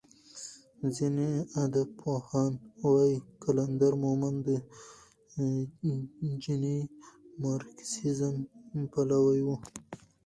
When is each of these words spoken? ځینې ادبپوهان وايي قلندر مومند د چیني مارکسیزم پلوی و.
ځینې 0.95 1.29
ادبپوهان 1.63 2.51
وايي 2.91 3.15
قلندر 3.43 3.93
مومند 4.03 4.39
د 4.47 4.49
چیني 6.43 6.77
مارکسیزم 7.41 8.35
پلوی 8.91 9.39
و. 9.43 9.47